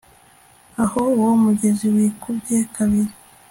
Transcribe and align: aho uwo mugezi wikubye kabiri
aho 0.83 0.99
uwo 1.17 1.31
mugezi 1.43 1.85
wikubye 1.95 2.57
kabiri 2.75 3.13